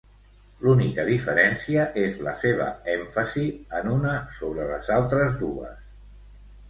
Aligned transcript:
L'única 0.67 1.03
diferència 1.09 1.83
és 2.05 2.17
la 2.27 2.33
seva 2.45 2.69
èmfasi 2.95 3.45
en 3.81 3.93
una 3.99 4.15
sobre 4.39 4.67
les 4.75 4.91
altres 5.01 5.41
dues. 5.45 5.77